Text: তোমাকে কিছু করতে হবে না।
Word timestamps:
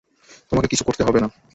তোমাকে 0.49 0.67
কিছু 0.67 0.83
করতে 0.83 1.03
হবে 1.03 1.19
না। 1.19 1.27